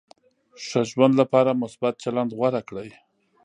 [0.65, 2.89] ښه ژوند لپاره مثبت چلند غوره کړئ.